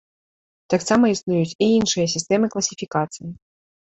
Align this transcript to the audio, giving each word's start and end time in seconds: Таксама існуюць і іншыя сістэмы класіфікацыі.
Таксама 0.73 1.03
існуюць 1.11 1.57
і 1.65 1.67
іншыя 1.75 2.05
сістэмы 2.13 2.49
класіфікацыі. 2.57 3.29